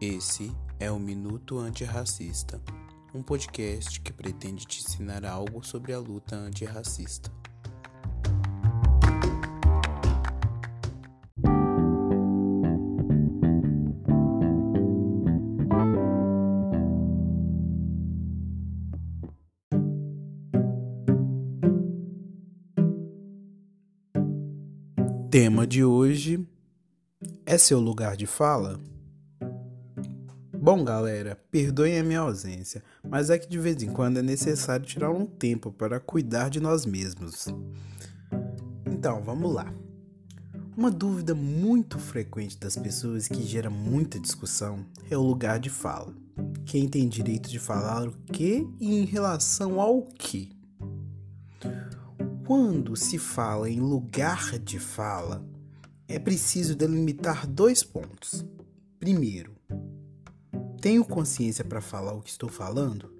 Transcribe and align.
Esse 0.00 0.50
é 0.78 0.90
o 0.90 0.98
Minuto 0.98 1.58
Antirracista, 1.58 2.58
um 3.14 3.22
podcast 3.22 4.00
que 4.00 4.10
pretende 4.10 4.64
te 4.64 4.80
ensinar 4.80 5.26
algo 5.26 5.62
sobre 5.62 5.92
a 5.92 5.98
luta 5.98 6.34
antirracista. 6.36 7.30
Tema 25.30 25.66
de 25.66 25.84
hoje 25.84 26.48
é 27.44 27.58
seu 27.58 27.78
lugar 27.78 28.16
de 28.16 28.26
fala? 28.26 28.80
Bom, 30.62 30.84
galera, 30.84 31.42
perdoem 31.50 31.98
a 31.98 32.04
minha 32.04 32.20
ausência, 32.20 32.84
mas 33.02 33.30
é 33.30 33.38
que 33.38 33.48
de 33.48 33.58
vez 33.58 33.82
em 33.82 33.90
quando 33.90 34.18
é 34.18 34.22
necessário 34.22 34.84
tirar 34.84 35.10
um 35.10 35.24
tempo 35.24 35.72
para 35.72 35.98
cuidar 35.98 36.50
de 36.50 36.60
nós 36.60 36.84
mesmos. 36.84 37.46
Então, 38.84 39.22
vamos 39.22 39.54
lá. 39.54 39.72
Uma 40.76 40.90
dúvida 40.90 41.34
muito 41.34 41.98
frequente 41.98 42.58
das 42.58 42.76
pessoas 42.76 43.26
que 43.26 43.42
gera 43.42 43.70
muita 43.70 44.20
discussão 44.20 44.84
é 45.10 45.16
o 45.16 45.22
lugar 45.22 45.58
de 45.58 45.70
fala. 45.70 46.14
Quem 46.66 46.86
tem 46.86 47.08
direito 47.08 47.48
de 47.48 47.58
falar 47.58 48.06
o 48.06 48.12
que 48.30 48.68
e 48.78 49.00
em 49.00 49.06
relação 49.06 49.80
ao 49.80 50.02
que? 50.02 50.52
Quando 52.46 52.96
se 52.96 53.16
fala 53.16 53.70
em 53.70 53.80
lugar 53.80 54.58
de 54.58 54.78
fala, 54.78 55.42
é 56.06 56.18
preciso 56.18 56.76
delimitar 56.76 57.46
dois 57.46 57.82
pontos. 57.82 58.44
Primeiro, 58.98 59.59
tenho 60.80 61.04
consciência 61.04 61.62
para 61.62 61.80
falar 61.80 62.14
o 62.14 62.22
que 62.22 62.30
estou 62.30 62.48
falando? 62.48 63.12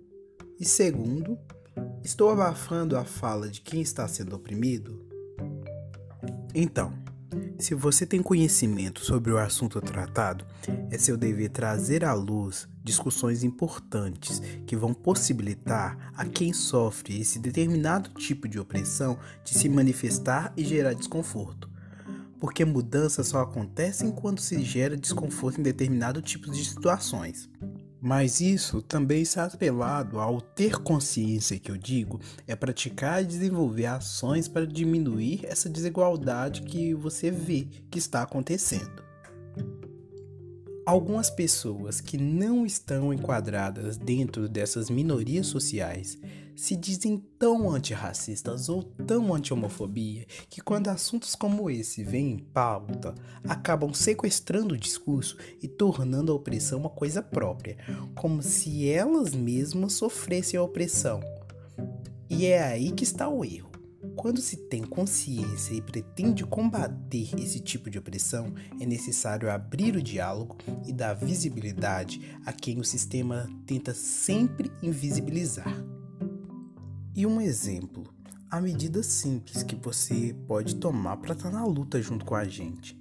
E 0.58 0.64
segundo, 0.64 1.38
estou 2.02 2.30
abafando 2.30 2.96
a 2.96 3.04
fala 3.04 3.50
de 3.50 3.60
quem 3.60 3.82
está 3.82 4.08
sendo 4.08 4.34
oprimido? 4.34 5.04
Então, 6.54 6.92
se 7.58 7.74
você 7.74 8.06
tem 8.06 8.22
conhecimento 8.22 9.04
sobre 9.04 9.30
o 9.30 9.38
assunto 9.38 9.80
tratado, 9.80 10.46
é 10.90 10.96
seu 10.96 11.16
dever 11.16 11.50
trazer 11.50 12.02
à 12.04 12.14
luz 12.14 12.66
discussões 12.82 13.44
importantes 13.44 14.40
que 14.66 14.74
vão 14.74 14.94
possibilitar 14.94 16.12
a 16.16 16.24
quem 16.24 16.54
sofre 16.54 17.20
esse 17.20 17.38
determinado 17.38 18.10
tipo 18.14 18.48
de 18.48 18.58
opressão 18.58 19.18
de 19.44 19.52
se 19.52 19.68
manifestar 19.68 20.52
e 20.56 20.64
gerar 20.64 20.94
desconforto. 20.94 21.69
Porque 22.40 22.64
mudanças 22.64 23.28
só 23.28 23.42
acontecem 23.42 24.10
quando 24.10 24.40
se 24.40 24.60
gera 24.62 24.96
desconforto 24.96 25.60
em 25.60 25.62
determinado 25.62 26.22
tipo 26.22 26.50
de 26.50 26.64
situações. 26.64 27.48
Mas 28.00 28.40
isso 28.40 28.80
também 28.80 29.20
está 29.20 29.44
atrelado 29.44 30.18
ao 30.18 30.40
ter 30.40 30.78
consciência 30.78 31.58
que 31.58 31.70
eu 31.70 31.76
digo, 31.76 32.18
é 32.46 32.56
praticar 32.56 33.22
e 33.22 33.26
desenvolver 33.26 33.86
ações 33.86 34.48
para 34.48 34.66
diminuir 34.66 35.44
essa 35.44 35.68
desigualdade 35.68 36.62
que 36.62 36.94
você 36.94 37.30
vê 37.30 37.68
que 37.90 37.98
está 37.98 38.22
acontecendo. 38.22 39.09
Algumas 40.90 41.30
pessoas 41.30 42.00
que 42.00 42.18
não 42.18 42.66
estão 42.66 43.14
enquadradas 43.14 43.96
dentro 43.96 44.48
dessas 44.48 44.90
minorias 44.90 45.46
sociais 45.46 46.18
se 46.56 46.74
dizem 46.74 47.16
tão 47.38 47.70
antirracistas 47.70 48.68
ou 48.68 48.82
tão 48.82 49.32
anti-homofobia 49.32 50.26
que, 50.48 50.60
quando 50.60 50.88
assuntos 50.88 51.36
como 51.36 51.70
esse 51.70 52.02
vêm 52.02 52.32
em 52.32 52.38
pauta, 52.38 53.14
acabam 53.44 53.94
sequestrando 53.94 54.74
o 54.74 54.76
discurso 54.76 55.36
e 55.62 55.68
tornando 55.68 56.32
a 56.32 56.34
opressão 56.34 56.80
uma 56.80 56.90
coisa 56.90 57.22
própria, 57.22 57.76
como 58.16 58.42
se 58.42 58.88
elas 58.90 59.32
mesmas 59.32 59.92
sofressem 59.92 60.58
a 60.58 60.62
opressão. 60.64 61.20
E 62.28 62.46
é 62.46 62.64
aí 62.64 62.90
que 62.90 63.04
está 63.04 63.28
o 63.28 63.44
erro. 63.44 63.69
Quando 64.16 64.40
se 64.40 64.56
tem 64.56 64.82
consciência 64.82 65.74
e 65.74 65.80
pretende 65.80 66.44
combater 66.44 67.34
esse 67.38 67.60
tipo 67.60 67.88
de 67.90 67.98
opressão, 67.98 68.52
é 68.80 68.86
necessário 68.86 69.50
abrir 69.50 69.96
o 69.96 70.02
diálogo 70.02 70.56
e 70.86 70.92
dar 70.92 71.14
visibilidade 71.14 72.20
a 72.44 72.52
quem 72.52 72.78
o 72.78 72.84
sistema 72.84 73.48
tenta 73.66 73.94
sempre 73.94 74.70
invisibilizar. 74.82 75.72
E 77.14 77.26
um 77.26 77.40
exemplo, 77.40 78.04
a 78.50 78.60
medida 78.60 79.02
simples 79.02 79.62
que 79.62 79.76
você 79.76 80.34
pode 80.46 80.76
tomar 80.76 81.16
para 81.16 81.32
estar 81.32 81.50
tá 81.50 81.58
na 81.58 81.64
luta 81.64 82.00
junto 82.02 82.24
com 82.24 82.34
a 82.34 82.44
gente. 82.44 82.98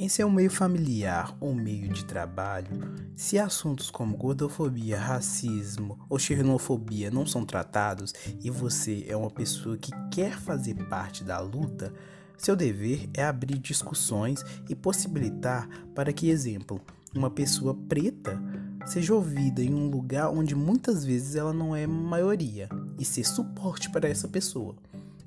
Em 0.00 0.08
seu 0.08 0.30
meio 0.30 0.48
familiar 0.48 1.36
ou 1.40 1.52
meio 1.52 1.88
de 1.88 2.04
trabalho, 2.04 2.94
se 3.16 3.36
assuntos 3.36 3.90
como 3.90 4.16
gordofobia, 4.16 4.96
racismo 4.96 5.98
ou 6.08 6.20
xenofobia 6.20 7.10
não 7.10 7.26
são 7.26 7.44
tratados 7.44 8.14
e 8.40 8.48
você 8.48 9.04
é 9.08 9.16
uma 9.16 9.28
pessoa 9.28 9.76
que 9.76 9.90
quer 10.08 10.38
fazer 10.38 10.74
parte 10.88 11.24
da 11.24 11.40
luta, 11.40 11.92
seu 12.36 12.54
dever 12.54 13.10
é 13.12 13.24
abrir 13.24 13.58
discussões 13.58 14.44
e 14.68 14.74
possibilitar 14.76 15.68
para 15.96 16.12
que, 16.12 16.30
exemplo, 16.30 16.80
uma 17.12 17.28
pessoa 17.28 17.74
preta 17.88 18.40
seja 18.86 19.12
ouvida 19.12 19.64
em 19.64 19.74
um 19.74 19.90
lugar 19.90 20.30
onde 20.30 20.54
muitas 20.54 21.04
vezes 21.04 21.34
ela 21.34 21.52
não 21.52 21.74
é 21.74 21.88
maioria 21.88 22.68
e 23.00 23.04
ser 23.04 23.24
suporte 23.24 23.90
para 23.90 24.08
essa 24.08 24.28
pessoa. 24.28 24.76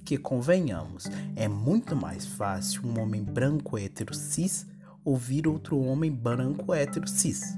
Que 0.03 0.17
convenhamos, 0.17 1.05
é 1.35 1.47
muito 1.47 1.95
mais 1.95 2.25
fácil 2.25 2.85
um 2.85 2.99
homem 2.99 3.23
branco 3.23 3.77
hétero 3.77 4.13
cis 4.13 4.65
ouvir 5.03 5.47
outro 5.47 5.79
homem 5.79 6.11
branco 6.11 6.73
hétero 6.73 7.07
cis. 7.07 7.57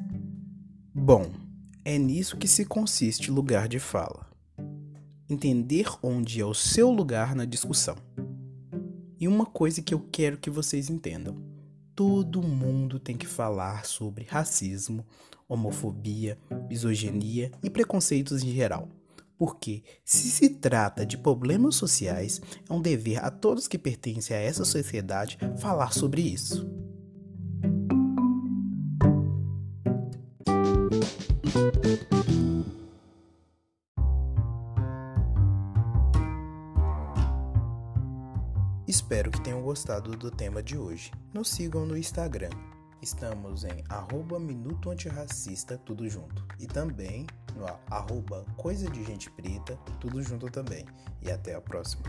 Bom, 0.93 1.31
é 1.83 1.97
nisso 1.97 2.37
que 2.37 2.47
se 2.47 2.65
consiste 2.65 3.29
lugar 3.29 3.67
de 3.67 3.79
fala. 3.79 4.27
Entender 5.29 5.87
onde 6.01 6.39
é 6.39 6.45
o 6.45 6.53
seu 6.53 6.91
lugar 6.91 7.35
na 7.35 7.45
discussão. 7.45 7.95
E 9.19 9.27
uma 9.27 9.45
coisa 9.45 9.81
que 9.81 9.93
eu 9.93 9.99
quero 10.11 10.37
que 10.37 10.49
vocês 10.49 10.89
entendam: 10.89 11.41
todo 11.95 12.41
mundo 12.41 12.99
tem 12.99 13.17
que 13.17 13.27
falar 13.27 13.85
sobre 13.85 14.25
racismo, 14.25 15.05
homofobia, 15.47 16.37
misoginia 16.69 17.51
e 17.63 17.69
preconceitos 17.69 18.43
em 18.43 18.51
geral. 18.51 18.87
Porque, 19.45 19.83
se 20.05 20.31
se 20.31 20.47
trata 20.47 21.05
de 21.05 21.17
problemas 21.17 21.75
sociais, 21.75 22.39
é 22.69 22.73
um 22.73 22.81
dever 22.81 23.17
a 23.21 23.29
todos 23.29 23.67
que 23.67 23.77
pertencem 23.77 24.37
a 24.37 24.39
essa 24.39 24.63
sociedade 24.63 25.37
falar 25.57 25.91
sobre 25.91 26.21
isso. 26.21 26.65
Espero 38.87 39.29
que 39.29 39.41
tenham 39.41 39.61
gostado 39.61 40.15
do 40.15 40.31
tema 40.31 40.63
de 40.63 40.77
hoje. 40.77 41.11
Nos 41.33 41.49
sigam 41.49 41.85
no 41.85 41.97
Instagram. 41.97 42.51
Estamos 43.03 43.65
em 43.65 43.83
arroba 43.89 44.39
Minuto 44.39 44.89
Antirracista, 44.89 45.77
tudo 45.77 46.07
junto. 46.07 46.47
E 46.57 46.65
também 46.65 47.27
no 47.53 47.65
arroba 47.91 48.45
Coisa 48.55 48.89
de 48.89 49.03
Gente 49.03 49.29
Preta, 49.29 49.75
tudo 49.99 50.23
junto 50.23 50.49
também. 50.49 50.85
E 51.21 51.29
até 51.29 51.53
a 51.53 51.59
próxima. 51.59 52.03